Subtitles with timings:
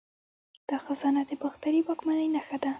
[0.69, 2.69] دا خزانه د باختري واکمنۍ نښه ده